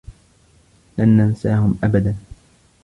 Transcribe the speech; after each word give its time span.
لن 0.97 1.09
ننساهم 1.17 1.75
أبدا. 1.83 2.15